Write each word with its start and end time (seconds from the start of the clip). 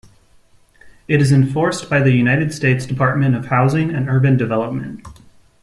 It 1.07 1.21
is 1.21 1.31
enforced 1.31 1.87
by 1.87 1.99
the 2.01 2.09
United 2.11 2.51
States 2.55 2.87
Department 2.87 3.35
of 3.35 3.45
Housing 3.45 3.93
and 3.93 4.09
Urban 4.09 4.35
Development. 4.35 5.05